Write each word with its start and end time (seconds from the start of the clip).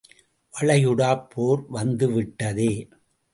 வளைகுடாப் 0.53 1.27
போர் 1.31 1.61
வந்துவிட்டதே! 1.69 2.71